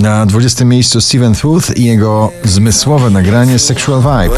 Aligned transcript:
Na 0.00 0.26
20 0.26 0.64
miejscu 0.64 1.00
Steven 1.00 1.34
Tooth 1.34 1.76
i 1.76 1.84
jego 1.84 2.32
zmysłowe 2.44 3.10
nagranie 3.10 3.58
Sexual 3.58 4.00
Vibe. 4.00 4.36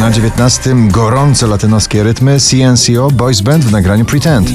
Na 0.00 0.10
19 0.10 0.74
gorące 0.88 1.46
latynoskie 1.46 2.02
rytmy 2.02 2.38
CNCO 2.40 3.10
Boys 3.10 3.40
Band 3.40 3.64
w 3.64 3.72
nagraniu 3.72 4.04
Pretend. 4.04 4.50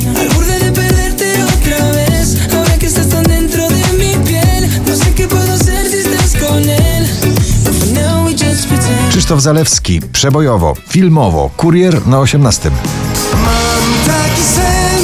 Krzysztof 9.26 9.42
Zalewski, 9.42 10.02
przebojowo, 10.12 10.74
filmowo, 10.90 11.50
kurier 11.58 12.08
na 12.08 12.20
18. 12.20 12.72
Mam 13.34 13.94
taki 14.06 14.42
sen, 14.42 15.04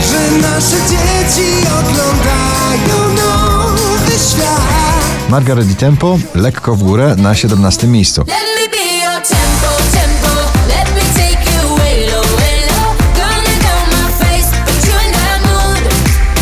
że 0.00 0.48
nasze 0.48 0.76
dzieci 0.76 1.50
oglądają 1.80 3.14
nowy 3.14 4.12
świat. 4.12 5.30
Margaret 5.30 5.66
Di 5.66 5.74
Tempo, 5.74 6.18
lekko 6.34 6.74
w 6.76 6.82
górę 6.82 7.14
na 7.18 7.34
17 7.34 7.86
miejscu. 7.86 8.24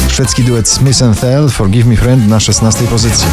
Szwedzki 0.09 0.45
duet 0.45 0.69
Smith 0.69 0.98
Thel, 1.20 1.51
Forgive 1.51 1.87
Me 1.87 1.97
Friend 1.97 2.29
na 2.29 2.41
16 2.41 2.84
pozycji. 2.84 3.27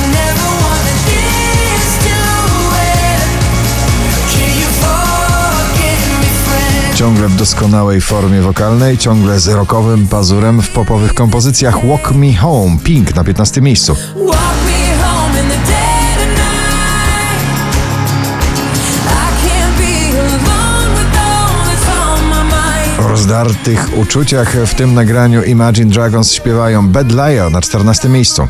Ciągle 7.00 7.28
w 7.28 7.36
doskonałej 7.36 8.02
formie 8.02 8.42
wokalnej, 8.42 8.98
ciągle 8.98 9.40
z 9.40 9.48
rockowym 9.48 10.08
pazurem 10.08 10.62
w 10.62 10.70
popowych 10.70 11.14
kompozycjach 11.14 11.86
Walk 11.86 12.12
Me 12.12 12.34
Home, 12.34 12.78
Pink 12.84 13.16
na 13.16 13.24
15 13.24 13.62
miejscu. 13.62 13.96
Walk 14.16 14.38
me 14.66 15.04
home 15.04 15.40
in 15.40 15.50
the 15.50 15.56
dead 15.56 16.18
of 16.18 16.28
night. 16.38 17.40
I 19.08 19.48
can't 19.48 19.78
be 19.78 20.20
alone 20.20 20.92
with 21.00 21.18
all 21.18 21.66
that's 21.66 21.88
on 22.04 22.24
my 22.28 22.44
mind. 22.44 23.00
O 23.00 23.08
rozdartych 23.08 23.98
uczuciach 23.98 24.58
w 24.66 24.76
tym 24.76 24.94
nagraniu 24.94 25.44
Imagine 25.44 25.92
Dragons 25.92 26.34
śpiewają 26.34 26.88
Bad 26.88 27.12
Liar 27.12 27.52
na 27.52 27.62
14 27.62 28.10
miejscu. 28.10 28.48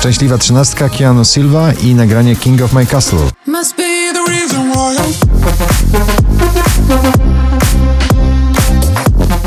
Szczęśliwa 0.00 0.38
trzynastka 0.38 0.88
Keanu 0.88 1.24
Silva 1.24 1.72
i 1.72 1.94
nagranie 1.94 2.36
King 2.36 2.62
of 2.62 2.72
My 2.72 2.86
Castle. 2.86 3.18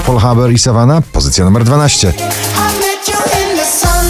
Paul 0.05 0.19
Haber 0.19 0.51
i 0.51 0.59
Savannah, 0.59 1.03
pozycja 1.03 1.45
numer 1.45 1.63
12. 1.63 2.07
I 2.07 2.11
met 2.11 3.07
you 3.07 3.15
in 3.15 3.57
the 3.57 3.65
sun. 3.65 4.05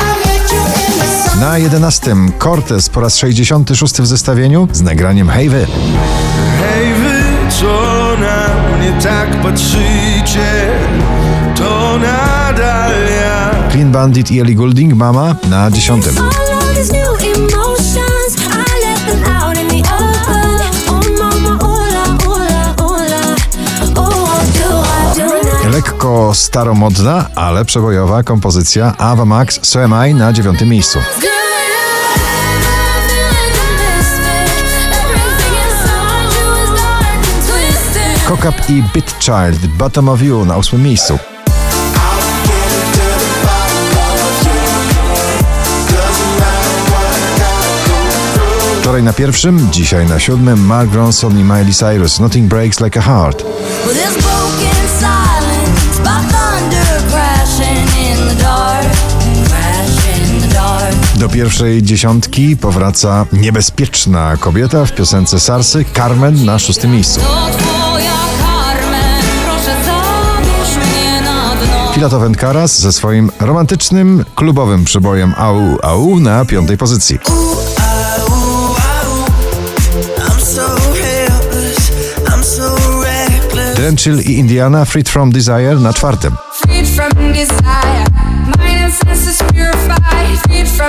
I 0.00 0.28
met 0.28 0.52
you 0.52 0.58
in 0.58 1.00
the 1.00 1.06
sun. 1.30 1.40
Na 1.40 1.58
11 1.58 2.16
Cortez 2.38 2.88
po 2.88 3.00
raz 3.00 3.16
66 3.16 3.94
w 3.94 4.06
zestawieniu 4.06 4.68
z 4.72 4.80
nagraniem 4.80 5.30
Hey 5.30 5.50
tak 9.02 9.42
patrzycie, 9.42 10.70
to 11.54 11.98
nadal 11.98 12.92
ja. 13.20 13.50
Clean 13.70 13.90
Bandit 13.92 14.30
i 14.30 14.40
Ellie 14.40 14.54
Goulding 14.54 14.94
Mama 14.94 15.36
na 15.48 15.70
10. 15.70 15.90
All 15.90 16.02
of 16.58 16.74
these 16.74 16.92
new 16.92 17.12
emotions, 17.36 18.36
I 18.36 18.40
let 18.84 19.00
them 19.06 19.24
out 19.24 19.56
in 19.58 19.68
the 19.68 19.80
open. 19.88 20.60
Oh. 20.88 21.72
Oh? 23.96 24.32
Lekko 25.72 26.34
staromodna, 26.34 27.26
ale 27.34 27.64
przebojowa 27.64 28.22
kompozycja 28.22 28.94
Ava 28.98 29.24
Max 29.24 29.58
So 29.62 29.84
Am 29.84 30.08
I 30.08 30.14
na 30.14 30.32
9 30.32 30.60
miejscu. 30.60 30.98
Kokap 38.32 38.70
i 38.70 38.82
Bit 38.94 39.14
Child 39.18 39.66
Bottom 39.66 40.08
of 40.08 40.22
You 40.22 40.44
na 40.44 40.56
8 40.56 40.82
miejscu. 40.82 41.18
Wczoraj 48.80 49.02
na 49.02 49.12
pierwszym, 49.12 49.68
dzisiaj 49.70 50.06
na 50.06 50.18
siódmym 50.18 50.66
Mark 50.66 50.94
Ronson 50.94 51.38
i 51.40 51.44
Miley 51.44 51.74
Cyrus 51.74 52.20
Nothing 52.20 52.48
Breaks 52.48 52.80
Like 52.80 53.00
a 53.00 53.02
Heart. 53.02 53.44
Do 61.16 61.28
pierwszej 61.28 61.82
dziesiątki 61.82 62.56
powraca 62.56 63.26
niebezpieczna 63.32 64.36
kobieta 64.36 64.84
w 64.84 64.92
piosence 64.92 65.40
Sarsy 65.40 65.84
Carmen 65.94 66.44
na 66.44 66.58
szóstym 66.58 66.92
miejscu. 66.92 67.20
Filato 71.94 72.20
Wędkaras 72.20 72.80
ze 72.80 72.92
swoim 72.92 73.30
romantycznym, 73.40 74.24
klubowym 74.34 74.84
przybojem 74.84 75.34
Au 75.36 75.78
Au 75.82 76.20
na 76.20 76.44
piątej 76.44 76.76
pozycji. 76.78 77.18
Drenchill 83.76 84.20
i 84.20 84.32
Indiana 84.32 84.84
Freed 84.84 85.08
From 85.08 85.32
Desire 85.32 85.76
na 85.80 85.92
czwartym. 85.92 86.36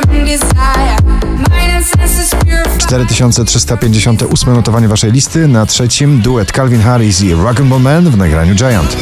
Purified. 0.07 1.03
4358 2.77 4.53
notowanie 4.53 4.87
waszej 4.87 5.11
listy, 5.11 5.47
na 5.47 5.65
trzecim 5.65 6.21
duet 6.21 6.51
Calvin 6.51 6.81
Harris 6.81 7.21
i 7.21 7.35
Rock'n'Roll 7.35 7.79
Man 7.79 8.09
w 8.09 8.17
nagraniu 8.17 8.55
Giant. 8.55 8.97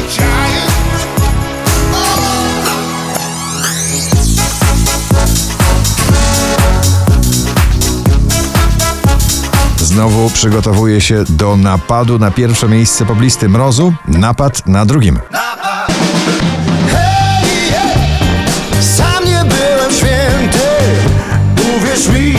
Znowu 9.92 10.30
przygotowuje 10.30 11.00
się 11.00 11.24
do 11.28 11.56
napadu 11.56 12.18
na 12.18 12.30
pierwsze 12.30 12.68
miejsce 12.68 13.06
poblisty 13.06 13.48
Mrozu, 13.48 13.94
napad 14.08 14.66
na 14.66 14.86
drugim. 14.86 15.18
Sam 18.80 19.24
nie 19.24 19.44
byłem 19.44 19.92
święty, 19.92 20.58
uwierz 21.76 22.08
mi, 22.08 22.34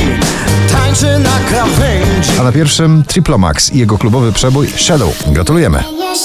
tańczę 0.71 1.19
na 1.19 1.39
krawędzi. 1.49 2.31
A 2.39 2.43
na 2.43 2.51
pierwszym 2.51 3.03
Triplomax 3.03 3.71
i 3.71 3.77
jego 3.77 3.97
klubowy 3.97 4.31
przebój 4.31 4.67
Shadow. 4.67 5.23
Gratulujemy. 5.27 5.83
Yes. 6.13 6.23